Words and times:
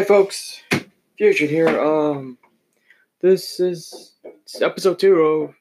Hey 0.00 0.06
folks, 0.06 0.62
Fusion 1.18 1.46
here. 1.46 1.78
Um, 1.78 2.38
this 3.20 3.60
is 3.60 4.14
episode 4.58 4.98
two 4.98 5.20
of 5.20 5.54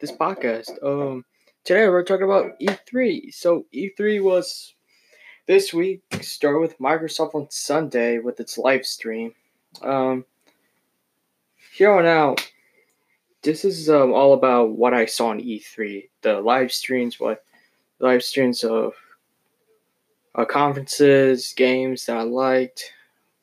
this 0.00 0.10
podcast. 0.10 0.70
Um, 0.82 1.22
today 1.64 1.86
we're 1.88 2.02
talking 2.02 2.24
about 2.24 2.58
E3. 2.60 3.34
So 3.34 3.66
E3 3.74 4.22
was 4.22 4.72
this 5.46 5.74
week. 5.74 6.00
Started 6.22 6.60
with 6.60 6.78
Microsoft 6.78 7.34
on 7.34 7.46
Sunday 7.50 8.20
with 8.20 8.40
its 8.40 8.56
live 8.56 8.86
stream. 8.86 9.34
Um, 9.82 10.24
here 11.74 11.92
on 11.92 12.06
out, 12.06 12.50
this 13.42 13.66
is 13.66 13.90
um, 13.90 14.14
all 14.14 14.32
about 14.32 14.70
what 14.70 14.94
I 14.94 15.04
saw 15.04 15.30
in 15.30 15.40
E3. 15.40 16.08
The 16.22 16.40
live 16.40 16.72
streams, 16.72 17.20
what 17.20 17.44
live 17.98 18.22
streams 18.22 18.64
of 18.64 18.94
uh, 20.34 20.46
conferences, 20.46 21.52
games 21.54 22.06
that 22.06 22.16
I 22.16 22.22
liked, 22.22 22.93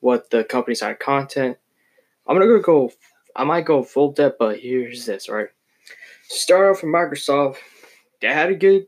what 0.02 0.30
the 0.30 0.42
company's 0.42 0.80
had 0.80 0.98
content. 0.98 1.56
I'm 2.26 2.38
gonna 2.38 2.60
go. 2.60 2.92
I 3.34 3.44
might 3.44 3.64
go 3.64 3.82
full 3.82 4.12
depth, 4.12 4.36
but 4.38 4.58
here's 4.58 5.06
this. 5.06 5.28
Right, 5.28 5.46
start 6.24 6.70
off 6.70 6.80
from 6.80 6.92
Microsoft. 6.92 7.56
They 8.20 8.28
had 8.28 8.50
a 8.50 8.54
good. 8.54 8.86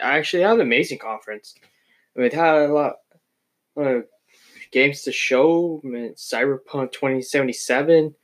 Actually, 0.00 0.44
had 0.44 0.54
an 0.54 0.60
amazing 0.60 0.98
conference. 0.98 1.54
I 2.16 2.20
mean, 2.20 2.30
had 2.30 2.62
a 2.62 2.72
lot 2.72 2.94
of 3.76 4.04
games 4.70 5.02
to 5.02 5.12
show. 5.12 5.80
I 5.84 5.86
mean, 5.86 6.14
Cyberpunk 6.14 6.92
2077 6.92 8.14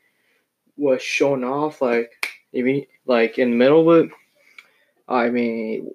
was 0.76 1.02
shown 1.02 1.44
off 1.44 1.82
like, 1.82 2.10
even 2.52 2.84
like 3.06 3.38
in 3.38 3.50
the 3.50 3.56
middle 3.56 3.90
of 3.90 4.06
it. 4.06 4.12
I 5.08 5.28
mean, 5.30 5.90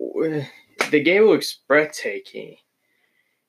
the 0.92 1.04
game 1.04 1.24
looks 1.24 1.60
breathtaking. 1.68 2.58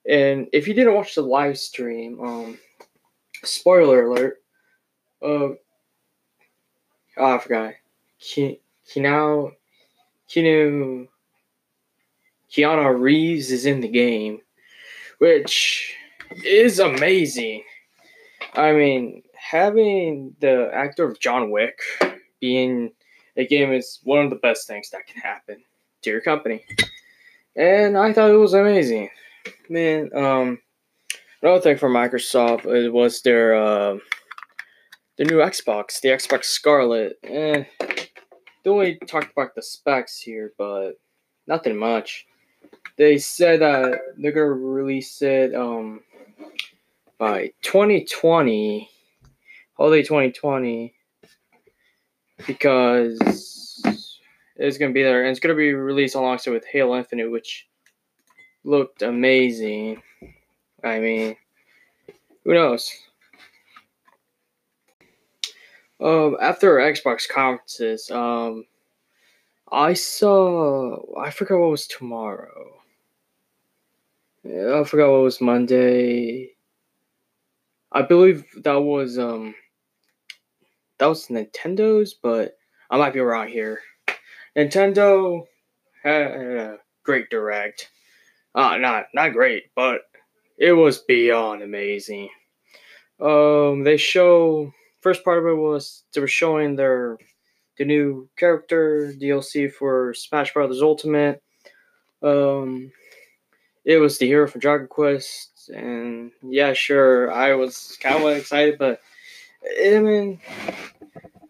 And 0.07 0.47
if 0.53 0.67
you 0.67 0.73
didn't 0.73 0.93
watch 0.93 1.15
the 1.15 1.23
live 1.23 1.57
stream, 1.57 2.19
um, 2.21 2.59
spoiler 3.45 4.05
alert, 4.05 4.41
uh, 5.21 5.49
oh, 7.17 7.35
I 7.35 7.37
forgot. 7.39 7.73
Ki- 8.19 8.59
Keanu, 8.87 9.51
Keanu, 10.29 11.07
Keanu 12.51 12.99
Reeves 12.99 13.51
is 13.51 13.65
in 13.65 13.81
the 13.81 13.87
game, 13.87 14.41
which 15.19 15.95
is 16.43 16.79
amazing. 16.79 17.63
I 18.53 18.71
mean, 18.71 19.23
having 19.35 20.35
the 20.39 20.69
actor 20.73 21.03
of 21.03 21.19
John 21.19 21.51
Wick 21.51 21.79
being 22.39 22.91
a 23.37 23.45
game 23.45 23.71
is 23.71 23.99
one 24.03 24.23
of 24.23 24.29
the 24.29 24.37
best 24.37 24.67
things 24.67 24.89
that 24.91 25.07
can 25.07 25.21
happen 25.21 25.63
to 26.01 26.09
your 26.09 26.21
company. 26.21 26.63
And 27.55 27.97
I 27.97 28.13
thought 28.13 28.31
it 28.31 28.37
was 28.37 28.53
amazing. 28.53 29.09
Man, 29.69 30.09
um, 30.15 30.59
another 31.45 31.61
thing 31.61 31.77
for 31.77 31.89
Microsoft 31.89 32.65
it 32.65 32.91
was 32.91 33.21
their 33.21 33.55
uh, 33.55 33.97
the 35.17 35.25
new 35.25 35.37
Xbox, 35.37 36.01
the 36.01 36.09
Xbox 36.09 36.45
Scarlett. 36.45 37.17
Eh, 37.23 37.63
they 38.63 38.69
only 38.69 38.97
talked 39.07 39.31
about 39.31 39.53
the 39.53 39.61
specs 39.61 40.19
here, 40.19 40.53
but 40.57 40.93
nothing 41.45 41.77
much. 41.77 42.25
They 42.97 43.19
said 43.19 43.61
that 43.61 43.99
they're 44.17 44.31
gonna 44.31 44.47
release 44.47 45.21
it 45.21 45.53
um 45.53 46.01
by 47.19 47.53
2020, 47.61 48.89
holiday 49.77 50.01
2020, 50.01 50.95
because 52.47 53.19
it's 54.55 54.77
gonna 54.79 54.93
be 54.93 55.03
there 55.03 55.21
and 55.21 55.29
it's 55.29 55.39
gonna 55.39 55.53
be 55.53 55.73
released 55.73 56.15
alongside 56.15 56.51
with 56.51 56.65
Halo 56.65 56.97
Infinite, 56.97 57.29
which 57.29 57.67
looked 58.63 59.03
amazing. 59.03 60.01
I 60.85 60.99
mean, 60.99 61.35
who 62.43 62.53
knows? 62.53 62.91
Um, 65.99 66.37
after 66.39 66.75
Xbox 66.77 67.27
conferences, 67.27 68.11
um, 68.11 68.65
I 69.71 69.93
saw 69.93 71.19
I 71.19 71.31
forgot 71.31 71.59
what 71.59 71.71
was 71.71 71.87
tomorrow. 71.87 72.75
I 74.45 74.83
forgot 74.83 75.11
what 75.11 75.23
was 75.23 75.41
Monday. 75.41 76.51
I 77.91 78.03
believe 78.03 78.45
that 78.63 78.79
was 78.79 79.17
um 79.17 79.55
that 80.99 81.07
was 81.07 81.27
Nintendo's, 81.27 82.13
but 82.13 82.57
I 82.91 82.97
might 82.97 83.13
be 83.13 83.21
wrong 83.21 83.47
here. 83.47 83.79
Nintendo 84.55 85.45
had 86.03 86.21
a 86.21 86.77
great 87.03 87.31
direct. 87.31 87.89
Uh 88.53 88.77
not 88.77 89.07
not 89.15 89.33
great, 89.33 89.63
but 89.75 90.01
it 90.57 90.73
was 90.73 90.99
beyond 90.99 91.61
amazing. 91.61 92.29
Um 93.19 93.83
they 93.83 93.97
show 93.97 94.73
first 95.01 95.23
part 95.23 95.39
of 95.39 95.45
it 95.45 95.55
was 95.55 96.03
they 96.13 96.21
were 96.21 96.27
showing 96.27 96.75
their 96.75 97.17
the 97.77 97.85
new 97.85 98.29
character 98.37 99.13
DLC 99.19 99.71
for 99.71 100.13
Smash 100.13 100.53
Brothers 100.53 100.81
Ultimate. 100.81 101.41
Um, 102.21 102.91
it 103.83 103.97
was 103.97 104.17
the 104.17 104.27
hero 104.27 104.47
from 104.47 104.61
Dragon 104.61 104.87
Quest, 104.87 105.69
and 105.73 106.31
yeah, 106.41 106.73
sure, 106.73 107.31
I 107.31 107.53
was 107.53 107.97
kind 108.01 108.23
of 108.23 108.37
excited, 108.37 108.77
but 108.79 108.99
I 109.83 109.99
mean, 109.99 110.39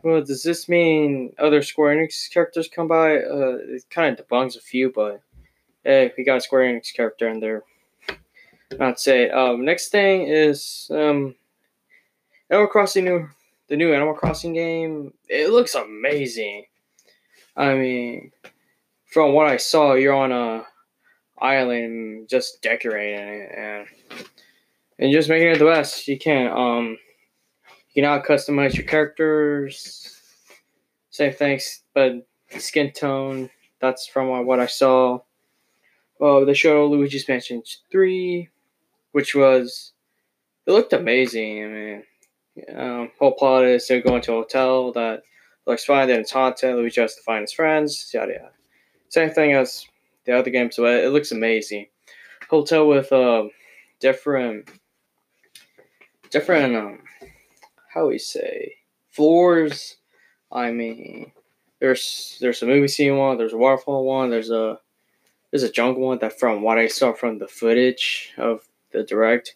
well, 0.04 0.22
does 0.22 0.44
this 0.44 0.68
mean 0.68 1.34
other 1.40 1.62
Square 1.62 1.96
Enix 1.96 2.32
characters 2.32 2.68
come 2.68 2.88
by? 2.88 3.18
Uh, 3.18 3.58
it 3.70 3.86
kind 3.90 4.20
of 4.20 4.28
debunks 4.28 4.58
a 4.58 4.62
few, 4.62 4.92
but 4.94 5.22
hey, 5.84 6.12
we 6.18 6.24
got 6.24 6.38
a 6.38 6.42
Square 6.42 6.74
Enix 6.74 6.94
character 6.94 7.30
in 7.30 7.40
there. 7.40 7.64
Not 8.72 9.00
say. 9.00 9.30
Um, 9.30 9.64
next 9.64 9.90
thing 9.90 10.28
is 10.28 10.90
um, 10.92 11.36
Animal 12.50 12.68
Crossing 12.68 13.06
new 13.06 13.30
the 13.68 13.76
new 13.76 13.94
Animal 13.94 14.14
Crossing 14.14 14.54
game, 14.54 15.14
it 15.28 15.50
looks 15.52 15.76
amazing. 15.76 16.66
I 17.58 17.74
mean, 17.74 18.32
from 19.06 19.34
what 19.34 19.48
I 19.48 19.58
saw, 19.58 19.94
you're 19.94 20.14
on 20.14 20.32
a 20.32 20.66
island 21.38 22.30
just 22.30 22.62
decorating 22.62 23.28
it 23.28 23.52
and 23.58 23.88
and 24.98 25.12
just 25.12 25.30
making 25.30 25.50
it 25.50 25.60
the 25.60 25.66
best 25.66 26.08
you 26.08 26.18
can. 26.18 26.52
Um, 26.52 26.98
you 27.94 28.02
can 28.02 28.04
now 28.04 28.20
customize 28.20 28.76
your 28.76 28.86
characters. 28.86 30.22
Same 31.10 31.34
things, 31.34 31.82
but 31.94 32.28
skin 32.58 32.92
tone. 32.92 33.50
That's 33.80 34.08
from 34.08 34.46
what 34.46 34.60
I 34.60 34.66
saw. 34.68 35.20
Well, 36.20 36.46
they 36.46 36.54
showed 36.54 36.92
Luigi's 36.92 37.28
Mansion 37.28 37.62
3, 37.92 38.50
which 39.16 39.34
was 39.34 39.94
it 40.68 40.72
looked 40.74 40.92
amazing. 40.92 41.64
I 41.64 41.68
mean, 41.68 42.04
um, 42.76 43.12
whole 43.18 43.32
plot 43.32 43.64
is 43.64 43.88
they're 43.88 44.02
going 44.02 44.22
to 44.24 44.34
a 44.34 44.36
hotel 44.36 44.92
that 44.92 45.22
looks 45.66 45.86
fine, 45.86 46.10
then 46.10 46.20
it's 46.20 46.34
haunted. 46.34 46.76
Luigi 46.76 47.00
has 47.00 47.16
to 47.16 47.22
find 47.22 47.44
his 47.44 47.54
friends, 47.54 48.12
yada 48.14 48.34
yada. 48.34 48.52
Same 49.08 49.30
thing 49.30 49.54
as 49.54 49.86
the 50.26 50.38
other 50.38 50.50
games, 50.50 50.76
but 50.76 51.02
it 51.02 51.14
looks 51.14 51.32
amazing. 51.32 51.86
Hotel 52.50 52.86
with 52.86 53.10
um, 53.14 53.52
different, 54.02 54.70
different, 56.30 56.76
um, 56.76 57.00
how 57.94 58.10
we 58.10 58.18
say, 58.18 58.74
floors. 59.12 59.96
I 60.52 60.72
mean, 60.72 61.32
there's 61.80 62.38
there's 62.42 62.64
a 62.64 62.68
movie 62.68 62.90
scene 62.90 63.16
one, 63.16 63.38
there's 63.38 63.54
a 63.54 63.58
waterfall 63.58 64.04
one, 64.04 64.30
there's 64.30 64.52
a 64.52 64.78
there's 65.52 65.64
a 65.64 65.72
jungle 65.72 66.04
one 66.04 66.20
that 66.20 66.38
from 66.38 66.64
what 66.64 66.78
I 66.78 66.88
saw 66.88 67.14
from 67.14 67.40
the 67.40 67.48
footage 67.48 68.34
of 68.38 68.68
the 68.96 69.04
direct 69.04 69.56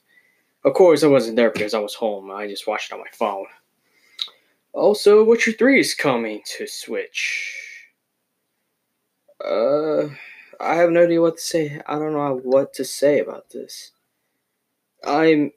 of 0.63 0.73
course, 0.73 1.03
I 1.03 1.07
wasn't 1.07 1.37
there 1.37 1.51
because 1.51 1.73
I 1.73 1.79
was 1.79 1.95
home. 1.95 2.31
I 2.31 2.47
just 2.47 2.67
watched 2.67 2.91
it 2.91 2.95
on 2.95 2.99
my 2.99 3.07
phone. 3.13 3.45
Also, 4.73 5.23
Witcher 5.23 5.53
3 5.53 5.79
is 5.79 5.93
coming 5.93 6.41
to 6.57 6.67
Switch. 6.67 7.87
Uh, 9.43 10.09
I 10.59 10.75
have 10.75 10.91
no 10.91 11.03
idea 11.03 11.21
what 11.21 11.37
to 11.37 11.43
say. 11.43 11.81
I 11.87 11.97
don't 11.97 12.13
know 12.13 12.39
what 12.43 12.73
to 12.73 12.83
say 12.83 13.19
about 13.19 13.49
this. 13.51 13.91
I'm. 15.05 15.53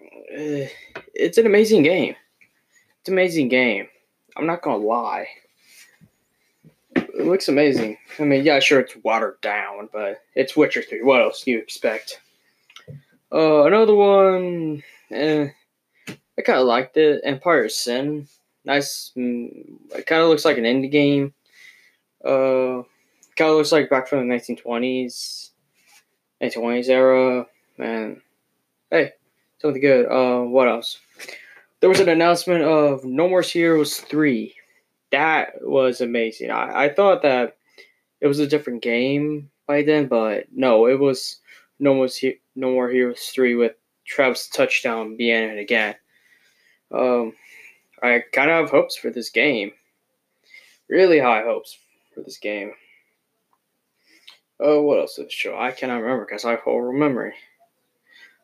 Uh, 0.00 0.68
it's 1.14 1.36
an 1.38 1.46
amazing 1.46 1.82
game. 1.82 2.14
It's 3.00 3.08
an 3.08 3.14
amazing 3.14 3.48
game. 3.48 3.88
I'm 4.36 4.46
not 4.46 4.62
gonna 4.62 4.78
lie. 4.78 5.28
It 6.96 7.26
looks 7.26 7.48
amazing. 7.48 7.98
I 8.18 8.24
mean, 8.24 8.44
yeah, 8.44 8.60
sure, 8.60 8.80
it's 8.80 8.96
watered 9.04 9.40
down, 9.42 9.90
but 9.92 10.22
it's 10.34 10.56
Witcher 10.56 10.82
3. 10.82 11.02
What 11.02 11.20
else 11.20 11.44
do 11.44 11.50
you 11.50 11.58
expect? 11.58 12.20
Uh, 13.32 13.64
another 13.64 13.94
one, 13.94 14.82
eh, 15.10 15.48
I 16.08 16.42
kind 16.42 16.58
of 16.58 16.66
liked 16.66 16.96
it. 16.96 17.20
Empire 17.24 17.68
Sin, 17.68 18.26
nice. 18.64 19.12
Mm, 19.16 19.78
it 19.94 20.06
kind 20.06 20.22
of 20.22 20.28
looks 20.28 20.44
like 20.44 20.58
an 20.58 20.64
indie 20.64 20.90
game. 20.90 21.34
Uh, 22.24 22.82
kind 23.36 23.50
of 23.50 23.56
looks 23.56 23.72
like 23.72 23.90
back 23.90 24.08
from 24.08 24.28
the 24.28 24.34
1920s, 24.34 25.50
1920s 26.42 26.88
era. 26.88 27.46
Man, 27.76 28.22
hey, 28.90 29.12
something 29.58 29.80
good. 29.80 30.06
Uh, 30.06 30.42
what 30.44 30.68
else? 30.68 30.98
There 31.80 31.88
was 31.90 32.00
an 32.00 32.08
announcement 32.08 32.64
of 32.64 33.04
No 33.04 33.28
More 33.28 33.42
Heroes 33.42 33.98
3. 33.98 34.54
That 35.12 35.52
was 35.62 36.00
amazing. 36.00 36.50
I, 36.50 36.84
I 36.84 36.88
thought 36.88 37.22
that 37.22 37.56
it 38.20 38.26
was 38.26 38.40
a 38.40 38.46
different 38.46 38.82
game 38.82 39.50
by 39.66 39.82
then, 39.82 40.08
but 40.08 40.46
no, 40.50 40.86
it 40.86 40.98
was 40.98 41.36
no 41.78 41.94
More, 41.94 42.06
he- 42.08 42.40
no 42.54 42.72
More 42.72 42.88
Heroes 42.90 43.30
3 43.34 43.54
with 43.54 43.72
Travis 44.06 44.48
Touchdown 44.48 45.16
being 45.16 45.42
it 45.50 45.58
again. 45.58 45.94
Um, 46.90 47.34
I 48.02 48.22
kind 48.32 48.50
of 48.50 48.60
have 48.60 48.70
hopes 48.70 48.96
for 48.96 49.10
this 49.10 49.30
game. 49.30 49.72
Really 50.88 51.18
high 51.18 51.42
hopes 51.42 51.76
for 52.14 52.22
this 52.22 52.38
game. 52.38 52.72
Oh, 54.60 54.82
what 54.82 54.98
else 54.98 55.18
it 55.18 55.30
show? 55.30 55.56
I 55.56 55.70
cannot 55.70 56.02
remember 56.02 56.24
because 56.24 56.44
I 56.44 56.52
have 56.52 56.60
horrible 56.60 56.98
memory. 56.98 57.34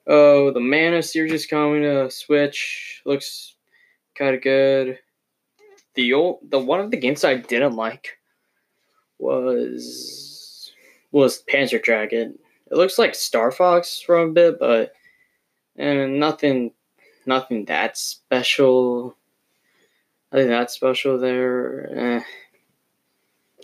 Oh, 0.06 0.52
the 0.52 0.60
Mana 0.60 1.02
series 1.02 1.32
is 1.32 1.46
coming 1.46 1.82
to 1.82 2.10
Switch. 2.10 3.02
Looks 3.04 3.56
kind 4.14 4.34
of 4.34 4.42
good. 4.42 4.98
The 5.94 6.12
old, 6.12 6.40
the 6.48 6.58
one 6.58 6.80
of 6.80 6.90
the 6.90 6.96
games 6.98 7.24
I 7.24 7.36
didn't 7.36 7.76
like 7.76 8.18
was 9.18 10.72
was 11.10 11.42
Panzer 11.50 11.82
Dragoon. 11.82 12.38
It 12.74 12.78
looks 12.78 12.98
like 12.98 13.14
Star 13.14 13.52
Fox 13.52 14.00
from 14.00 14.30
a 14.30 14.32
bit, 14.32 14.58
but 14.58 14.94
and 15.76 16.18
nothing, 16.18 16.72
nothing 17.24 17.66
that 17.66 17.96
special. 17.96 19.16
Nothing 20.32 20.48
that 20.48 20.72
special 20.72 21.16
there. 21.16 21.88
Eh. 21.96 22.20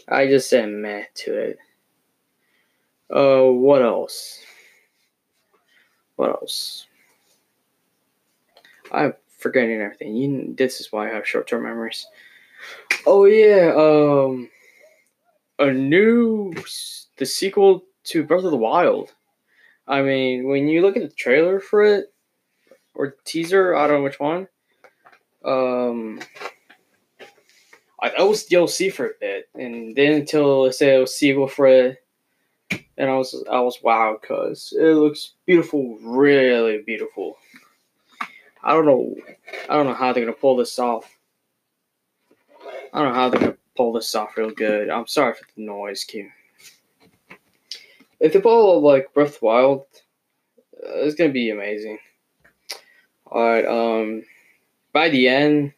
I 0.07 0.29
just 0.29 0.49
said 0.49 0.69
meh 0.69 1.07
to 1.15 1.37
it. 1.37 1.59
Uh, 3.13 3.51
what 3.51 3.83
else? 3.83 4.45
What 6.15 6.31
else? 6.31 6.87
I'm 8.93 9.15
forgetting 9.39 9.81
everything. 9.81 10.15
You, 10.15 10.55
this 10.57 10.81
is 10.81 10.93
why 10.93 11.11
I 11.11 11.15
have 11.15 11.27
short-term 11.27 11.65
memories. 11.65 12.07
Oh 13.05 13.25
yeah, 13.25 13.75
um, 13.77 14.49
a 15.59 15.73
new 15.73 16.55
the 17.17 17.27
sequel 17.27 17.87
to 18.05 18.25
Breath 18.25 18.45
of 18.45 18.51
the 18.51 18.57
Wild. 18.57 19.13
I 19.87 20.03
mean, 20.03 20.49
when 20.49 20.69
you 20.69 20.83
look 20.83 20.97
at 20.97 21.03
the 21.03 21.15
trailer 21.15 21.61
for 21.61 21.83
it 21.83 22.13
or 22.95 23.17
teaser, 23.25 23.75
I 23.75 23.87
don't 23.87 23.99
know 23.99 24.05
which 24.05 24.21
one. 24.21 24.49
Um, 25.45 26.21
I, 28.01 28.11
I 28.19 28.23
was 28.23 28.47
DLC 28.47 28.93
for 28.93 29.07
a 29.07 29.15
bit, 29.21 29.49
and 29.55 29.95
then 29.97 30.13
until 30.13 30.67
it 30.67 30.75
said 30.75 30.97
it 30.97 31.01
was 31.01 31.17
sequel 31.17 31.49
for 31.49 31.67
it, 31.67 32.05
and 32.97 33.11
I 33.11 33.17
was 33.17 33.45
I 33.51 33.61
was 33.61 33.79
wow 33.83 34.19
because 34.21 34.73
it 34.79 34.95
looks 34.95 35.35
beautiful, 35.47 35.99
really 36.03 36.83
beautiful. 36.83 37.37
I 38.63 38.75
don't 38.75 38.87
know, 38.87 39.15
I 39.69 39.75
don't 39.75 39.87
know 39.87 39.95
how 39.95 40.13
they're 40.13 40.25
gonna 40.25 40.37
pull 40.37 40.57
this 40.57 40.79
off. 40.79 41.11
I 42.93 42.99
don't 42.99 43.09
know 43.09 43.15
how 43.15 43.29
they're 43.29 43.41
gonna 43.41 43.57
pull 43.77 43.93
this 43.93 44.15
off 44.15 44.37
real 44.37 44.51
good. 44.51 44.91
I'm 44.91 45.07
sorry 45.07 45.35
for 45.35 45.47
the 45.57 45.65
noise, 45.65 46.05
Q. 46.05 46.31
If 48.21 48.33
they 48.33 48.41
pull 48.41 48.81
like 48.81 49.13
Breath 49.15 49.41
Wild, 49.43 49.87
uh, 50.83 51.05
it's 51.05 51.15
gonna 51.15 51.31
be 51.31 51.51
amazing. 51.51 51.99
Alright, 53.27 53.67
um, 53.67 54.25
by 54.93 55.09
the 55.09 55.29
end, 55.29 55.73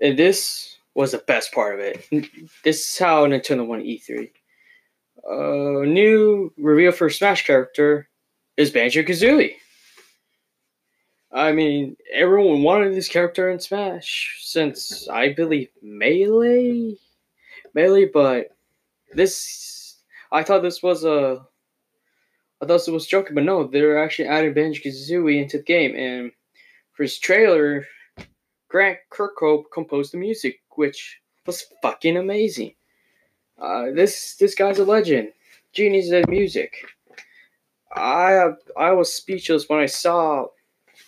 and 0.00 0.18
this 0.18 0.76
was 0.94 1.12
the 1.12 1.18
best 1.18 1.52
part 1.52 1.74
of 1.74 1.80
it. 1.80 2.08
This 2.64 2.92
is 2.92 2.98
how 2.98 3.26
Nintendo 3.26 3.66
won 3.66 3.82
E3 3.82 4.30
uh, 5.28 5.84
new 5.84 6.52
reveal 6.58 6.92
for 6.92 7.08
Smash 7.08 7.46
character 7.46 8.08
is 8.56 8.70
Banjo 8.70 9.02
Kazooie. 9.02 9.54
I 11.32 11.52
mean, 11.52 11.96
everyone 12.12 12.62
wanted 12.62 12.94
this 12.94 13.08
character 13.08 13.50
in 13.50 13.58
Smash 13.58 14.40
since 14.42 15.08
I 15.08 15.32
believe 15.32 15.68
Melee, 15.82 16.96
Melee, 17.74 18.04
but 18.12 18.56
this 19.12 19.83
I 20.32 20.42
thought 20.42 20.62
this 20.62 20.82
was 20.82 21.04
a 21.04 21.46
I 22.60 22.66
thought 22.66 22.74
this 22.74 22.88
was 22.88 23.06
joking, 23.06 23.34
but 23.34 23.44
no, 23.44 23.66
they're 23.66 24.02
actually 24.02 24.28
adding 24.28 24.54
Banjo 24.54 24.80
Kazooie 24.80 25.42
into 25.42 25.58
the 25.58 25.64
game, 25.64 25.94
and 25.96 26.32
for 26.92 27.02
his 27.02 27.18
trailer, 27.18 27.86
Grant 28.68 28.98
Kirkhope 29.10 29.64
composed 29.72 30.12
the 30.12 30.18
music, 30.18 30.60
which 30.76 31.20
was 31.46 31.64
fucking 31.82 32.16
amazing. 32.16 32.74
Uh, 33.60 33.90
this 33.94 34.36
this 34.36 34.54
guy's 34.54 34.78
a 34.78 34.84
legend. 34.84 35.32
Genius 35.72 36.12
at 36.12 36.28
music. 36.28 36.86
I 37.92 38.50
I 38.76 38.92
was 38.92 39.12
speechless 39.12 39.68
when 39.68 39.80
I 39.80 39.86
saw 39.86 40.46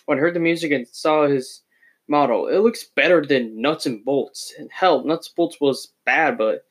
when 0.05 0.17
I 0.17 0.21
heard 0.21 0.33
the 0.33 0.39
music 0.39 0.71
and 0.71 0.87
saw 0.87 1.27
his 1.27 1.61
model. 2.07 2.47
It 2.47 2.59
looks 2.59 2.85
better 2.95 3.25
than 3.25 3.61
Nuts 3.61 3.85
and 3.85 4.03
Bolts. 4.03 4.53
And 4.57 4.69
hell, 4.71 5.03
Nuts 5.03 5.27
and 5.27 5.35
Bolts 5.35 5.59
was 5.59 5.93
bad, 6.05 6.37
but 6.37 6.65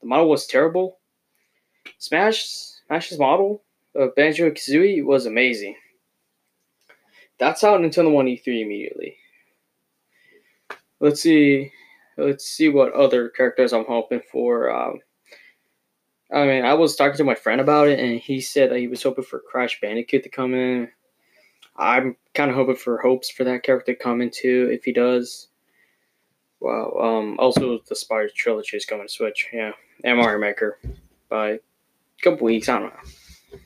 the 0.00 0.06
model 0.06 0.28
was 0.28 0.46
terrible. 0.46 0.98
Smash 2.02 2.44
Smash's 2.88 3.16
model 3.16 3.62
of 3.94 4.12
Banjo 4.16 4.50
Kazooie 4.50 5.04
was 5.04 5.24
amazing. 5.24 5.76
That's 7.38 7.62
how 7.62 7.78
Nintendo 7.78 8.12
won 8.12 8.26
E3 8.26 8.60
immediately. 8.60 9.18
Let's 10.98 11.22
see. 11.22 11.70
Let's 12.16 12.44
see 12.44 12.68
what 12.68 12.92
other 12.92 13.28
characters 13.28 13.72
I'm 13.72 13.84
hoping 13.84 14.20
for. 14.32 14.68
Um, 14.68 14.98
I 16.32 16.44
mean, 16.44 16.64
I 16.64 16.74
was 16.74 16.96
talking 16.96 17.18
to 17.18 17.24
my 17.24 17.36
friend 17.36 17.60
about 17.60 17.86
it, 17.86 18.00
and 18.00 18.18
he 18.18 18.40
said 18.40 18.72
that 18.72 18.80
he 18.80 18.88
was 18.88 19.04
hoping 19.04 19.22
for 19.22 19.38
Crash 19.38 19.80
Bandicoot 19.80 20.24
to 20.24 20.28
come 20.28 20.54
in. 20.54 20.88
I'm 21.76 22.16
kind 22.34 22.50
of 22.50 22.56
hoping 22.56 22.74
for 22.74 22.98
hopes 22.98 23.30
for 23.30 23.44
that 23.44 23.62
character 23.62 23.94
to 23.94 24.02
come 24.02 24.20
in 24.20 24.30
too, 24.30 24.68
if 24.72 24.82
he 24.82 24.92
does. 24.92 25.46
Wow. 26.58 26.96
Um. 27.00 27.36
Also, 27.38 27.78
the 27.88 27.94
Spyro 27.94 28.28
trilogy 28.34 28.76
is 28.76 28.86
coming 28.86 29.06
to 29.06 29.12
Switch. 29.12 29.46
Yeah, 29.52 29.70
and 30.02 30.18
Mario 30.18 30.40
Maker 30.40 30.80
by 31.28 31.50
a 31.50 31.58
couple 32.22 32.46
weeks. 32.46 32.68
I 32.68 32.78
don't 32.78 32.94
know. 32.94 33.58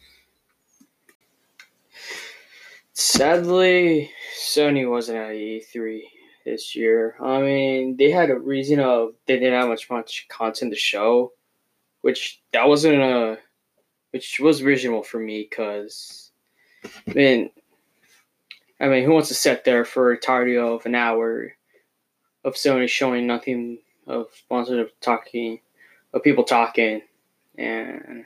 Sadly, 2.92 4.10
Sony 4.38 4.88
wasn't 4.90 5.18
at 5.18 5.32
E3 5.32 6.00
this 6.44 6.74
year. 6.74 7.16
I 7.22 7.40
mean, 7.42 7.96
they 7.96 8.10
had 8.10 8.30
a 8.30 8.38
reason 8.38 8.80
of 8.80 9.14
they 9.26 9.38
didn't 9.38 9.60
have 9.60 9.68
much 9.68 9.90
much 9.90 10.26
content 10.28 10.72
to 10.72 10.78
show 10.78 11.32
which 12.06 12.40
that 12.52 12.68
wasn't 12.68 13.02
a, 13.02 13.36
which 14.12 14.38
was 14.38 14.62
reasonable 14.62 15.02
for 15.02 15.18
me 15.18 15.42
because, 15.42 16.30
I 16.84 17.12
mean, 17.12 17.50
I 18.80 18.86
mean, 18.86 19.04
who 19.04 19.10
wants 19.10 19.26
to 19.26 19.34
sit 19.34 19.64
there 19.64 19.84
for 19.84 20.12
a 20.12 20.14
entirety 20.14 20.56
of 20.56 20.86
an 20.86 20.94
hour 20.94 21.54
of 22.44 22.54
Sony 22.54 22.88
showing 22.88 23.26
nothing 23.26 23.78
of 24.06 24.28
of 24.48 25.00
talking, 25.00 25.58
of 26.12 26.22
people 26.22 26.44
talking, 26.44 27.02
and 27.58 28.24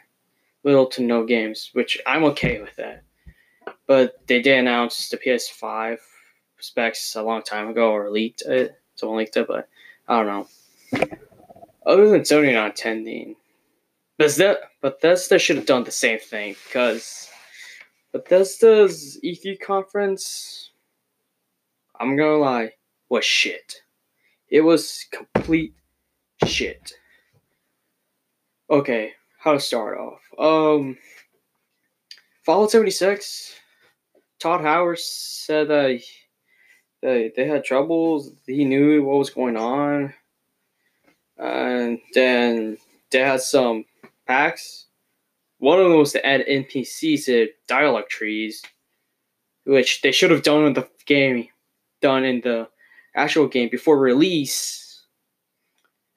little 0.62 0.86
to 0.86 1.02
no 1.02 1.24
games, 1.24 1.70
which 1.72 1.98
I'm 2.06 2.24
okay 2.24 2.60
with 2.60 2.76
that. 2.76 3.02
But 3.86 4.26
they 4.26 4.40
did 4.40 4.58
announce 4.58 5.08
the 5.08 5.16
PS5 5.16 5.98
specs 6.58 7.14
a 7.16 7.22
long 7.22 7.42
time 7.42 7.68
ago 7.68 7.92
or 7.92 8.10
leaked 8.10 8.42
it. 8.42 8.80
Someone 8.94 9.18
leaked 9.18 9.36
it, 9.36 9.48
but 9.48 9.68
I 10.08 10.22
don't 10.22 10.26
know. 10.26 11.08
Other 11.86 12.08
than 12.08 12.20
Sony 12.22 12.52
not 12.52 12.70
attending, 12.70 13.36
Bethesda, 14.18 14.58
Bethesda 14.82 15.38
should 15.38 15.56
have 15.56 15.66
done 15.66 15.84
the 15.84 15.90
same 15.90 16.18
thing 16.18 16.54
because 16.66 17.30
Bethesda's 18.12 19.18
E3 19.24 19.58
conference, 19.60 20.70
I'm 21.98 22.16
gonna 22.16 22.36
lie, 22.36 22.72
was 23.08 23.24
shit. 23.24 23.82
It 24.48 24.60
was 24.60 25.06
complete 25.10 25.74
shit. 26.44 26.92
Okay, 28.68 29.14
how 29.40 29.52
to 29.54 29.60
start 29.60 29.98
off? 29.98 30.20
Um, 30.38 30.98
Fallout 32.44 32.70
76. 32.70 33.54
Todd 34.38 34.60
Howard 34.60 34.98
said 34.98 35.68
that 35.68 36.00
they, 37.02 37.32
they 37.34 37.46
had 37.46 37.64
troubles. 37.64 38.32
He 38.46 38.64
knew 38.64 39.02
what 39.02 39.18
was 39.18 39.30
going 39.30 39.56
on. 39.56 40.12
And 41.38 42.00
then 42.12 42.76
they 43.10 43.20
had 43.20 43.40
some 43.40 43.86
packs. 44.26 44.86
One 45.58 45.78
of 45.78 45.88
them 45.88 45.98
was 45.98 46.12
to 46.12 46.24
add 46.24 46.46
NPCs 46.46 47.24
to 47.26 47.48
dialogue 47.66 48.08
trees, 48.08 48.62
which 49.64 50.02
they 50.02 50.12
should 50.12 50.30
have 50.30 50.42
done 50.42 50.66
in 50.66 50.74
the 50.74 50.88
game, 51.06 51.48
done 52.02 52.24
in 52.24 52.42
the 52.42 52.68
actual 53.16 53.46
game 53.46 53.70
before 53.70 53.98
release. 53.98 55.06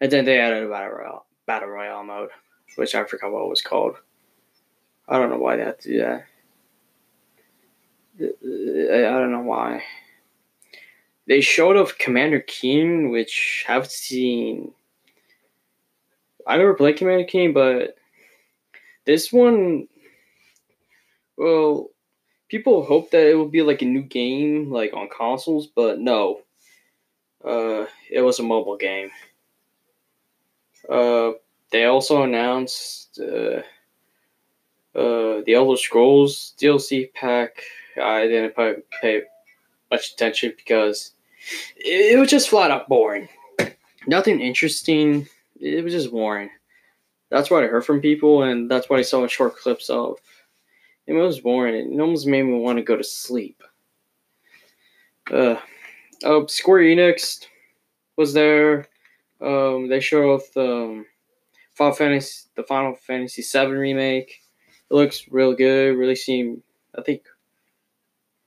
And 0.02 0.12
then 0.12 0.26
they 0.26 0.40
added 0.40 0.64
a 0.64 0.70
battle 0.70 0.92
royale, 0.92 1.26
battle 1.48 1.70
royale 1.70 2.04
mode, 2.04 2.30
which 2.76 2.96
I 2.96 3.04
forgot 3.04 3.32
what 3.32 3.44
it 3.44 3.50
was 3.50 3.62
called. 3.62 3.98
I 5.08 5.18
don't 5.18 5.30
know 5.30 5.38
why 5.38 5.58
they 5.58 5.64
had 5.64 5.80
to 5.82 5.90
do 5.90 6.00
that. 6.00 6.26
I 8.20 9.20
don't 9.20 9.32
know 9.32 9.42
why. 9.42 9.84
They 11.28 11.42
showed 11.42 11.78
off 11.78 11.98
Commander 11.98 12.42
Keen, 12.42 13.10
which 13.10 13.66
I've 13.68 13.90
seen. 13.90 14.74
I 16.46 16.58
never 16.58 16.74
played 16.74 16.98
Commander 16.98 17.26
Keen, 17.26 17.54
but 17.54 17.96
this 19.06 19.32
one, 19.32 19.88
well, 21.38 21.90
people 22.50 22.84
hope 22.86 23.12
that 23.12 23.30
it 23.30 23.36
will 23.36 23.48
be 23.48 23.62
like 23.62 23.82
a 23.82 23.86
new 23.86 24.02
game, 24.02 24.72
like 24.72 24.94
on 24.94 25.10
consoles, 25.10 25.68
but 25.68 26.00
no. 26.00 26.42
Uh, 27.44 27.86
it 28.10 28.22
was 28.22 28.40
a 28.40 28.44
mobile 28.44 28.78
game. 28.78 29.10
Uh, 30.90 31.32
they 31.74 31.86
also 31.86 32.22
announced 32.22 33.20
uh, 33.20 33.64
uh, 34.96 35.42
the 35.44 35.54
Elder 35.56 35.76
Scrolls 35.76 36.54
DLC 36.62 37.12
pack. 37.14 37.64
I 38.02 38.28
didn't 38.28 38.56
pay, 38.56 38.76
pay 39.02 39.22
much 39.92 40.12
attention 40.14 40.54
because 40.56 41.14
it, 41.76 42.14
it 42.14 42.20
was 42.20 42.30
just 42.30 42.48
flat 42.48 42.70
out 42.70 42.88
boring. 42.88 43.28
Nothing 44.06 44.40
interesting. 44.40 45.28
It 45.60 45.84
was 45.84 45.94
just 45.94 46.12
boring. 46.12 46.52
That's 47.32 47.50
what 47.50 47.64
I 47.64 47.68
heard 47.68 47.86
from 47.86 48.02
people, 48.02 48.44
and 48.44 48.70
that's 48.70 48.88
what 48.88 49.00
I 49.00 49.04
saw 49.04 49.24
in 49.24 49.30
short 49.30 49.58
clips 49.58 49.90
of. 49.90 50.20
It 51.08 51.14
was 51.14 51.40
boring. 51.40 51.74
It 51.74 52.00
almost 52.00 52.28
made 52.28 52.44
me 52.44 52.60
want 52.60 52.78
to 52.78 52.84
go 52.84 52.96
to 52.96 53.04
sleep. 53.04 53.64
Uh, 55.32 55.56
uh, 56.24 56.46
Square 56.48 56.82
Enix 56.82 57.48
was 58.16 58.34
there. 58.34 58.90
Um, 59.42 59.90
they 59.90 60.00
showed 60.00 60.36
off 60.36 60.54
the 60.54 60.72
um, 60.72 61.06
Final 61.76 61.94
Fantasy, 61.94 62.48
the 62.56 62.64
Final 62.64 62.96
Fantasy 62.96 63.42
VII 63.42 63.74
remake. 63.74 64.42
It 64.90 64.94
looks 64.94 65.28
real 65.30 65.54
good. 65.54 65.98
Releasing, 65.98 66.62
I 66.98 67.02
think, 67.02 67.24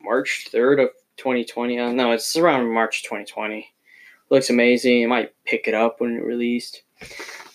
March 0.01 0.49
third 0.51 0.79
of 0.79 0.91
2020. 1.17 1.79
Uh, 1.79 1.93
no, 1.93 2.13
it's 2.13 2.37
around 2.37 2.73
March 2.73 3.03
2020. 3.03 3.69
Looks 4.31 4.51
amazing. 4.51 5.05
I 5.05 5.07
might 5.07 5.35
pick 5.45 5.69
it 5.69 5.75
up 5.75 6.01
when 6.01 6.17
it 6.17 6.25
released. 6.25 6.83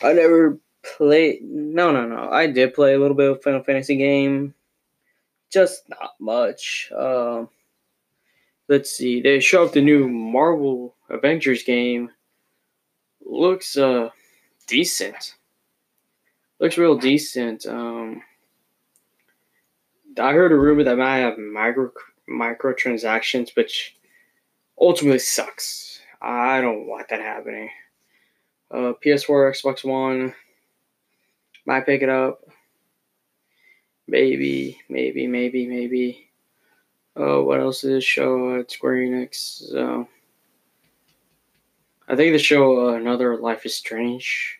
I 0.01 0.13
never 0.13 0.57
played. 0.83 1.41
No, 1.43 1.91
no, 1.91 2.05
no. 2.07 2.29
I 2.29 2.47
did 2.47 2.73
play 2.73 2.93
a 2.93 2.99
little 2.99 3.15
bit 3.15 3.31
of 3.31 3.43
Final 3.43 3.63
Fantasy 3.63 3.97
game. 3.97 4.53
Just 5.49 5.89
not 5.89 6.11
much. 6.19 6.91
Um, 6.97 7.49
let's 8.67 8.89
see. 8.89 9.21
They 9.21 9.39
show 9.39 9.65
up 9.65 9.73
the 9.73 9.81
new 9.81 10.07
Marvel 10.07 10.95
Avengers 11.09 11.63
game. 11.63 12.09
Looks 13.23 13.77
uh 13.77 14.09
decent. 14.67 15.35
Looks 16.61 16.77
real 16.77 16.95
decent. 16.95 17.65
Um, 17.65 18.21
I 20.19 20.31
heard 20.31 20.51
a 20.51 20.55
rumor 20.55 20.83
that 20.83 20.95
might 20.95 21.17
have 21.17 21.39
micro 21.39 21.91
microtransactions, 22.29 23.55
which 23.55 23.97
ultimately 24.79 25.17
sucks. 25.17 26.01
I 26.21 26.61
don't 26.61 26.85
want 26.85 27.09
that 27.09 27.19
happening. 27.19 27.71
Uh, 28.69 28.93
PS4, 29.03 29.51
Xbox 29.51 29.83
One, 29.83 30.35
might 31.65 31.87
pick 31.87 32.03
it 32.03 32.09
up. 32.09 32.43
Maybe, 34.07 34.77
maybe, 34.87 35.25
maybe, 35.25 35.65
maybe. 35.65 36.29
Oh, 37.15 37.41
what 37.41 37.59
else 37.59 37.81
did 37.81 37.93
it 37.93 38.03
show 38.03 38.59
at 38.59 38.69
Square 38.69 38.97
Enix? 38.97 39.63
So, 39.71 40.07
I 42.07 42.15
think 42.15 42.33
they 42.33 42.37
show 42.37 42.89
uh, 42.89 42.93
another 42.93 43.35
Life 43.37 43.65
is 43.65 43.73
Strange. 43.73 44.59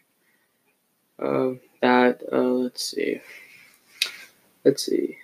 Uh, 1.22 1.52
that 1.82 2.22
uh, 2.32 2.38
let's 2.38 2.84
see, 2.84 3.22
let's 4.64 4.86
see. 4.86 5.18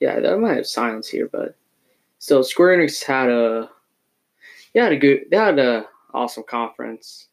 Yeah, 0.00 0.20
that 0.20 0.38
might 0.38 0.56
have 0.56 0.66
silence 0.66 1.08
here, 1.08 1.28
but 1.30 1.56
still, 2.18 2.44
Square 2.44 2.78
Enix 2.78 3.02
had 3.02 3.30
a, 3.30 3.70
they 4.72 4.80
had 4.80 4.92
a 4.92 4.96
good, 4.96 5.26
they 5.30 5.36
had 5.36 5.58
a 5.58 5.86
awesome 6.12 6.44
conference. 6.48 7.28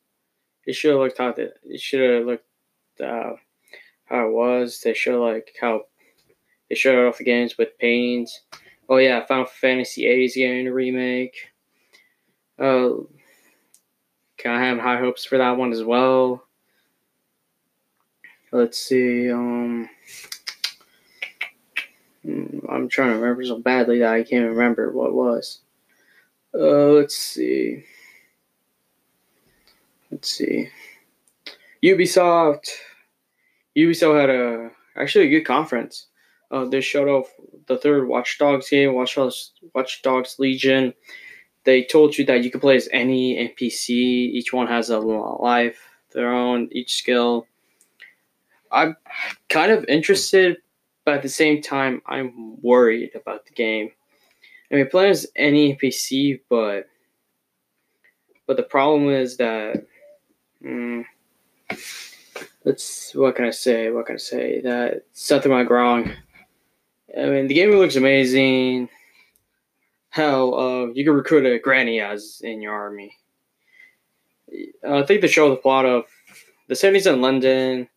It 0.65 0.73
should 0.73 0.91
have 0.91 0.99
looked 0.99 1.17
how 1.17 1.29
it, 1.29 1.59
it 1.65 1.81
should 1.81 2.17
have 2.17 2.25
looked 2.25 2.45
uh, 3.01 3.33
how 4.05 4.27
it 4.27 4.31
was. 4.31 4.79
They 4.81 4.93
show 4.93 5.23
like 5.23 5.55
how 5.59 5.83
they 6.69 6.75
showed 6.75 7.07
off 7.07 7.17
the 7.17 7.23
games 7.23 7.57
with 7.57 7.77
paintings. 7.79 8.41
Oh 8.87 8.97
yeah, 8.97 9.25
Final 9.25 9.45
Fantasy 9.45 10.05
VIII 10.05 10.25
is 10.25 10.35
getting 10.35 10.67
a 10.67 10.73
remake. 10.73 11.35
Uh, 12.59 12.91
kind 14.37 14.55
of 14.55 14.61
have 14.61 14.79
high 14.79 14.99
hopes 14.99 15.25
for 15.25 15.37
that 15.37 15.57
one 15.57 15.71
as 15.71 15.83
well. 15.83 16.45
Let's 18.51 18.77
see. 18.77 19.31
Um, 19.31 19.89
I'm 22.25 22.89
trying 22.89 23.11
to 23.11 23.15
remember 23.15 23.43
so 23.45 23.59
badly 23.59 23.99
that 23.99 24.13
I 24.13 24.23
can't 24.23 24.49
remember 24.49 24.91
what 24.91 25.13
was. 25.13 25.59
Uh, 26.53 26.91
let's 26.91 27.15
see. 27.15 27.85
Let's 30.11 30.29
see. 30.29 30.69
Ubisoft. 31.81 32.67
Ubisoft 33.77 34.19
had 34.19 34.29
a 34.29 34.71
actually 34.97 35.27
a 35.27 35.29
good 35.29 35.45
conference. 35.45 36.07
Uh, 36.51 36.65
they 36.65 36.81
showed 36.81 37.07
off 37.07 37.31
the 37.67 37.77
third 37.77 38.07
Watch 38.09 38.37
Dogs 38.37 38.69
game, 38.69 38.93
Watch 38.93 39.15
Dogs, 39.15 39.53
Watch 39.73 40.01
Dogs 40.01 40.35
Legion. 40.37 40.93
They 41.63 41.83
told 41.83 42.17
you 42.17 42.25
that 42.25 42.43
you 42.43 42.51
could 42.51 42.59
play 42.59 42.75
as 42.75 42.89
any 42.91 43.37
NPC. 43.37 43.89
Each 43.89 44.51
one 44.51 44.67
has 44.67 44.89
a 44.89 44.99
life, 44.99 45.79
their 46.13 46.33
own, 46.33 46.67
each 46.73 46.95
skill. 46.95 47.47
I'm 48.71 48.95
kind 49.49 49.71
of 49.71 49.85
interested, 49.85 50.57
but 51.05 51.15
at 51.15 51.21
the 51.21 51.29
same 51.29 51.61
time, 51.61 52.01
I'm 52.05 52.61
worried 52.61 53.11
about 53.15 53.45
the 53.45 53.53
game. 53.53 53.91
I 54.71 54.75
mean, 54.75 54.87
playing 54.87 55.11
as 55.11 55.27
any 55.35 55.75
NPC, 55.75 56.41
but 56.49 56.87
but 58.47 58.57
the 58.57 58.63
problem 58.63 59.09
is 59.09 59.37
that. 59.37 59.85
Mm, 60.63 61.05
let's 62.65 63.13
what 63.15 63.35
can 63.35 63.45
I 63.45 63.51
say? 63.51 63.89
What 63.91 64.05
can 64.05 64.15
I 64.15 64.19
say? 64.19 64.61
That 64.61 65.03
something 65.13 65.51
went 65.51 65.69
wrong. 65.69 66.11
I 67.17 67.25
mean, 67.25 67.47
the 67.47 67.53
game 67.53 67.71
looks 67.71 67.95
amazing. 67.95 68.89
Hell, 70.09 70.55
uh, 70.55 70.85
you 70.93 71.03
can 71.03 71.13
recruit 71.13 71.45
a 71.45 71.59
granny 71.59 71.99
as 71.99 72.41
in 72.43 72.61
your 72.61 72.73
army. 72.73 73.17
Uh, 74.85 74.99
I 74.99 75.05
think 75.05 75.21
they 75.21 75.27
show 75.27 75.49
the 75.49 75.55
plot 75.55 75.85
of 75.85 76.03
the 76.67 76.75
70s 76.75 77.11
in 77.11 77.21
London. 77.21 77.87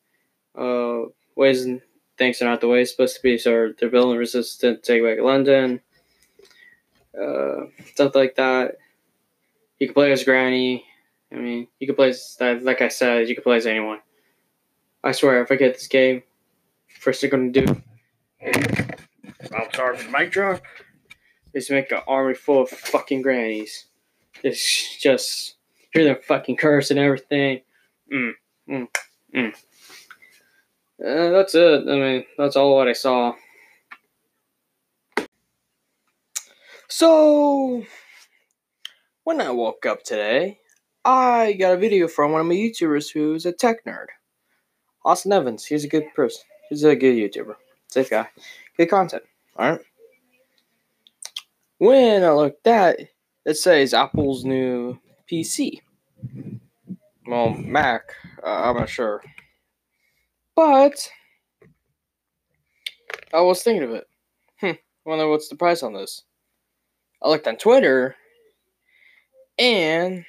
Uh, 0.57 1.11
ways 1.37 1.65
and 1.65 1.81
things 2.17 2.41
are 2.41 2.47
not 2.47 2.61
the 2.61 2.69
way 2.69 2.83
it's 2.83 2.91
supposed 2.91 3.17
to 3.17 3.23
be, 3.23 3.39
so 3.39 3.73
they're 3.79 3.89
building 3.89 4.19
resistance 4.19 4.57
to 4.59 4.77
take 4.77 5.03
back 5.03 5.25
London. 5.25 5.81
Uh, 7.21 7.67
stuff 7.93 8.15
like 8.15 8.37
that. 8.37 8.77
You 9.79 9.89
can 9.89 9.95
play 9.95 10.13
as 10.13 10.25
Granny. 10.25 10.85
I 11.33 11.37
mean, 11.37 11.67
you 11.81 11.87
can 11.87 11.97
play 11.97 12.11
as, 12.11 12.39
like 12.41 12.81
I 12.81 12.89
said, 12.89 13.29
you 13.29 13.35
can 13.35 13.45
play 13.45 13.57
as 13.57 13.67
anyone. 13.67 13.99
I 15.03 15.13
swear, 15.13 15.43
if 15.43 15.51
I 15.51 15.57
get 15.57 15.75
this 15.75 15.89
game, 15.89 16.23
first 17.01 17.21
thing 17.21 17.35
I'm 17.35 17.53
gonna 17.53 17.67
do, 17.67 17.83
I'm 18.45 19.73
sorry 19.75 19.99
for 19.99 20.05
the 20.05 20.11
mic 20.11 20.31
drop, 20.31 20.63
is 21.53 21.71
make 21.71 21.93
an 21.93 22.01
army 22.07 22.35
full 22.35 22.63
of 22.63 22.71
fucking 22.71 23.23
grannies. 23.23 23.87
It's 24.43 24.97
just 24.99 25.57
hear 25.93 26.05
them 26.05 26.17
fucking 26.23 26.57
curse 26.57 26.91
and 26.91 26.99
everything. 26.99 27.61
Mm, 28.13 28.33
mm, 28.69 28.89
mm. 29.35 29.55
Uh, 31.05 31.31
that's 31.31 31.55
it. 31.55 31.89
I 31.89 31.95
mean, 31.97 32.25
that's 32.39 32.57
all 32.57 32.75
what 32.77 32.89
I 32.89 32.95
saw. 32.95 33.35
So, 36.89 37.85
when 39.25 39.41
I 39.41 39.51
woke 39.51 39.85
up 39.85 40.03
today, 40.03 40.61
I 41.05 41.53
got 41.55 41.75
a 41.75 41.77
video 41.77 42.09
from 42.09 42.33
one 42.33 42.41
of 42.41 42.47
my 42.47 42.55
YouTubers 42.55 43.13
who's 43.13 43.45
a 43.45 43.53
tech 43.53 43.85
nerd. 43.85 44.07
Austin 45.05 45.33
Evans. 45.33 45.67
He's 45.67 45.85
a 45.85 45.89
good 45.89 46.07
person. 46.15 46.45
He's 46.71 46.85
a 46.85 46.97
good 46.97 47.17
YouTuber. 47.17 47.57
Safe 47.89 48.09
guy. 48.09 48.29
Good 48.77 48.89
content. 48.89 49.25
Alright? 49.59 49.81
When 51.79 52.25
I 52.25 52.31
looked 52.31 52.67
at 52.67 53.01
it 53.45 53.55
says 53.55 53.93
Apple's 53.93 54.45
new 54.45 54.99
PC. 55.31 55.81
Well, 57.27 57.51
Mac, 57.51 58.15
uh, 58.43 58.71
I'm 58.71 58.77
not 58.77 58.89
sure. 58.89 59.23
But 60.57 61.11
I 63.33 63.41
was 63.41 63.63
thinking 63.63 63.83
of 63.83 63.91
it. 63.91 64.07
Hmm, 64.61 64.71
wonder 65.05 65.29
what's 65.29 65.49
the 65.49 65.57
price 65.57 65.83
on 65.83 65.93
this. 65.93 66.23
I 67.23 67.29
looked 67.29 67.49
on 67.49 67.57
Twitter 67.57 68.17
and 69.59 70.25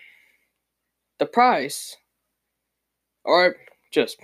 the 1.20 1.26
price. 1.26 1.96
Alright, 3.26 3.54
just 3.92 4.18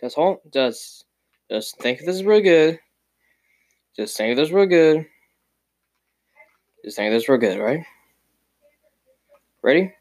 just 0.00 0.14
hold, 0.14 0.38
just, 0.52 1.04
just 1.50 1.78
think 1.78 2.00
this 2.00 2.16
is 2.16 2.24
real 2.24 2.40
good. 2.40 2.78
Just 3.96 4.16
think 4.16 4.36
this 4.36 4.52
real 4.52 4.66
good. 4.66 5.06
Just 6.84 6.96
think 6.96 7.12
this 7.12 7.28
real 7.28 7.38
good, 7.38 7.58
right? 7.58 7.84
Ready? 9.62 9.92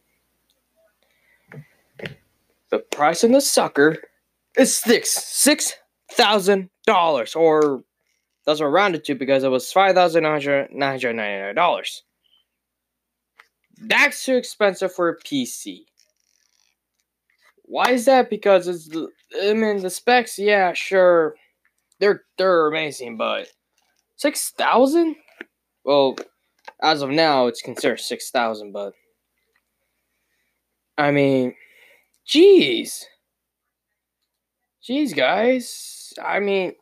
The 2.69 2.79
price 2.79 3.23
on 3.23 3.31
the 3.31 3.41
sucker 3.41 3.97
is 4.57 4.75
six 4.75 5.11
six 5.11 5.73
thousand 6.11 6.69
dollars, 6.85 7.35
or 7.35 7.83
that's 8.45 8.59
what 8.59 8.67
I 8.67 8.69
rounded 8.69 9.03
to 9.05 9.15
because 9.15 9.43
it 9.43 9.51
was 9.51 9.71
five 9.71 9.95
thousand 9.95 10.23
nine 10.23 10.33
hundred 10.33 10.71
ninety 10.73 11.13
nine 11.13 11.55
dollars. 11.55 12.03
That's 13.79 14.25
too 14.25 14.35
expensive 14.35 14.93
for 14.93 15.09
a 15.09 15.17
PC. 15.19 15.81
Why 17.63 17.91
is 17.91 18.05
that? 18.05 18.29
Because 18.29 18.67
it's 18.67 18.89
I 19.41 19.53
mean 19.53 19.81
the 19.81 19.89
specs, 19.89 20.39
yeah, 20.39 20.73
sure, 20.73 21.35
they're 21.99 22.23
they're 22.37 22.67
amazing, 22.67 23.17
but 23.17 23.49
six 24.15 24.51
thousand? 24.51 25.15
Well, 25.83 26.15
as 26.81 27.01
of 27.01 27.09
now, 27.09 27.47
it's 27.47 27.61
considered 27.61 27.99
six 27.99 28.31
thousand, 28.31 28.71
but 28.71 28.93
I 30.97 31.11
mean, 31.11 31.53
jeez, 32.27 33.03
jeez, 34.87 35.15
guys. 35.15 36.13
I 36.23 36.39
mean, 36.39 36.73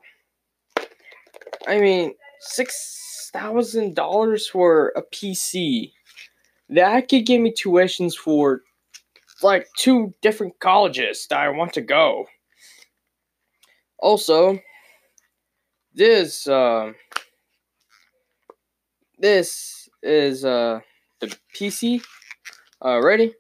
I 1.68 1.80
mean, 1.80 2.14
six 2.40 3.30
thousand 3.34 3.96
dollars 3.96 4.48
for 4.48 4.94
a 4.96 5.02
PC 5.02 5.92
that 6.70 7.10
could 7.10 7.26
give 7.26 7.42
me 7.42 7.52
tuitions 7.54 8.16
for 8.16 8.62
like 9.44 9.68
two 9.78 10.14
different 10.22 10.60
colleges 10.60 11.28
that 11.30 11.40
I 11.40 11.50
want 11.50 11.74
to 11.74 11.82
go. 11.82 12.26
Also, 14.00 14.60
this 15.94 16.48
uh, 16.48 16.92
this 19.20 19.90
is 20.04 20.46
uh 20.46 20.80
the 21.20 21.36
PC. 21.56 22.04
Uh, 22.84 23.02
ready? 23.02 23.34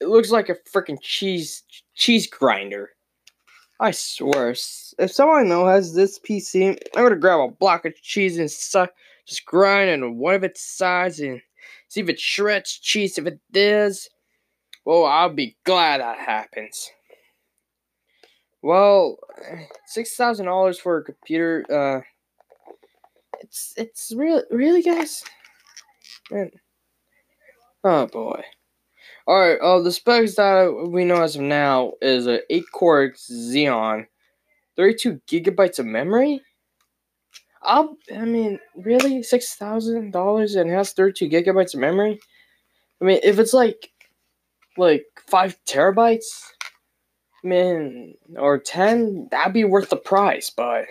It 0.00 0.08
looks 0.08 0.30
like 0.30 0.48
a 0.48 0.56
freaking 0.74 0.98
cheese 1.02 1.62
cheese 1.94 2.26
grinder. 2.26 2.95
I 3.78 3.90
swear, 3.90 4.50
if 4.98 5.12
someone 5.12 5.48
know 5.48 5.66
has 5.66 5.94
this 5.94 6.18
PC, 6.18 6.78
I'm 6.96 7.02
gonna 7.02 7.16
grab 7.16 7.40
a 7.40 7.48
block 7.48 7.84
of 7.84 8.00
cheese 8.00 8.38
and 8.38 8.50
suck, 8.50 8.92
just 9.26 9.44
grind 9.44 10.02
on 10.02 10.16
one 10.16 10.34
of 10.34 10.44
its 10.44 10.62
sides 10.62 11.20
and 11.20 11.42
see 11.88 12.00
if 12.00 12.08
it 12.08 12.18
shreds 12.18 12.72
cheese. 12.78 13.18
If 13.18 13.26
it 13.26 13.38
does, 13.52 14.08
well, 14.84 15.04
I'll 15.04 15.28
be 15.32 15.56
glad 15.64 16.00
that 16.00 16.18
happens. 16.18 16.90
Well, 18.62 19.18
six 19.86 20.16
thousand 20.16 20.46
dollars 20.46 20.78
for 20.78 20.98
a 20.98 21.04
computer. 21.04 21.64
Uh, 21.70 22.00
it's 23.40 23.74
it's 23.76 24.12
real, 24.16 24.42
really, 24.50 24.82
guys. 24.82 25.22
Man. 26.30 26.50
Oh 27.84 28.06
boy. 28.06 28.42
All 29.26 29.38
right. 29.38 29.58
Uh, 29.58 29.80
the 29.80 29.92
specs 29.92 30.36
that 30.36 30.88
we 30.90 31.04
know 31.04 31.22
as 31.22 31.36
of 31.36 31.42
now 31.42 31.92
is 32.00 32.26
a 32.26 32.40
eight 32.52 32.66
core 32.72 33.10
Xeon, 33.10 34.06
thirty-two 34.76 35.20
gigabytes 35.28 35.78
of 35.78 35.86
memory. 35.86 36.42
I'll. 37.62 37.96
I 38.14 38.24
mean, 38.24 38.60
really, 38.76 39.22
six 39.22 39.54
thousand 39.54 40.12
dollars 40.12 40.54
and 40.54 40.70
has 40.70 40.92
thirty-two 40.92 41.28
gigabytes 41.28 41.74
of 41.74 41.80
memory. 41.80 42.20
I 43.00 43.04
mean, 43.04 43.20
if 43.22 43.38
it's 43.38 43.52
like, 43.52 43.90
like 44.78 45.04
five 45.26 45.58
terabytes, 45.66 46.52
man, 47.44 48.14
or 48.36 48.58
10, 48.58 49.28
that'd 49.30 49.52
be 49.52 49.64
worth 49.64 49.90
the 49.90 49.96
price, 49.96 50.50
but 50.50 50.86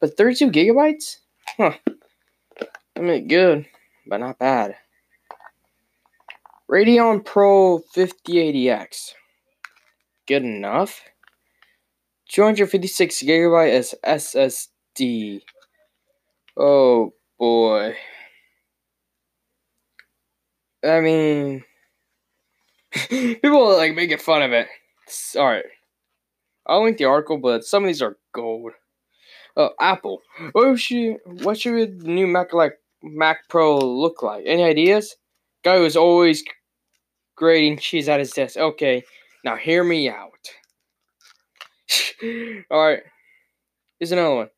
but 0.00 0.16
32 0.16 0.50
gigabytes? 0.50 1.16
Huh. 1.56 1.72
I 2.96 3.00
mean, 3.00 3.28
good, 3.28 3.66
but 4.06 4.18
not 4.18 4.38
bad. 4.38 4.76
Radeon 6.70 7.24
Pro 7.24 7.80
5080X. 7.96 9.12
Good 10.26 10.44
enough. 10.44 11.00
256 12.28 13.22
gigabyte 13.22 13.70
as 13.70 13.94
SSD. 14.04 15.40
Oh 16.56 17.14
boy. 17.38 17.96
I 20.84 21.00
mean, 21.00 21.64
people 23.08 23.76
like 23.76 23.94
making 23.94 24.18
fun 24.18 24.42
of 24.42 24.52
it. 24.52 24.68
Alright. 25.34 25.64
I'll 26.66 26.84
link 26.84 26.98
the 26.98 27.06
article, 27.06 27.38
but 27.38 27.64
some 27.64 27.84
of 27.84 27.86
these 27.86 28.02
are 28.02 28.18
gold. 28.34 28.72
Uh, 29.56 29.70
Apple. 29.80 30.20
What 30.52 30.78
should 30.78 31.16
what 31.24 31.58
should 31.58 32.00
the 32.00 32.08
new 32.08 32.26
Mac 32.26 32.52
like 32.52 32.74
Mac 33.02 33.48
Pro 33.48 33.78
look 33.78 34.22
like? 34.22 34.44
Any 34.46 34.62
ideas? 34.62 35.16
Guy 35.64 35.78
who's 35.78 35.96
always 35.96 36.44
grating 37.38 37.78
cheese 37.78 38.08
at 38.08 38.20
his 38.20 38.32
desk. 38.32 38.56
Okay, 38.56 39.04
now 39.44 39.56
hear 39.56 39.84
me 39.84 40.08
out. 40.08 40.50
Alright. 42.70 43.02
Here's 43.98 44.12
another 44.12 44.34
one. 44.34 44.50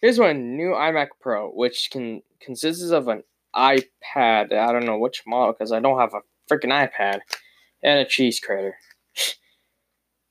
Here's 0.00 0.18
one 0.18 0.56
new 0.56 0.70
iMac 0.70 1.08
Pro, 1.20 1.50
which 1.50 1.90
can 1.90 2.22
consists 2.40 2.90
of 2.90 3.08
an 3.08 3.22
iPad. 3.56 4.52
I 4.52 4.72
don't 4.72 4.86
know 4.86 4.98
which 4.98 5.24
model 5.26 5.52
because 5.52 5.72
I 5.72 5.80
don't 5.80 5.98
have 5.98 6.14
a 6.14 6.20
freaking 6.52 6.70
iPad 6.70 7.20
and 7.82 7.98
a 7.98 8.04
cheese 8.04 8.40
grater. 8.40 8.76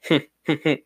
the, 0.10 0.80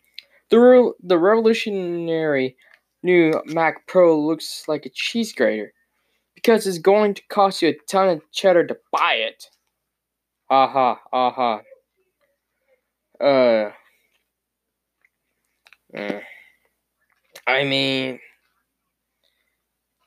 re- 0.51 0.93
the 1.03 1.17
revolutionary 1.17 2.55
new 3.03 3.41
Mac 3.45 3.85
Pro 3.87 4.19
looks 4.19 4.63
like 4.67 4.85
a 4.85 4.89
cheese 4.89 5.33
grater 5.33 5.73
because 6.33 6.65
it's 6.65 6.79
going 6.79 7.13
to 7.13 7.21
cost 7.29 7.61
you 7.61 7.69
a 7.69 7.77
ton 7.87 8.09
of 8.09 8.31
cheddar 8.31 8.65
to 8.65 8.77
buy 8.91 9.13
it. 9.13 9.45
Aha, 10.51 10.99
aha. 11.11 11.61
Uh, 13.19 13.71
uh 15.95 16.19
I 17.47 17.63
mean, 17.63 18.19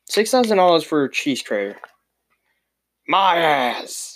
six 0.06 0.30
thousand 0.30 0.56
dollars 0.56 0.84
for 0.84 1.04
a 1.04 1.10
cheese 1.10 1.42
grater. 1.42 1.78
My 3.08 3.36
ass. 3.36 4.13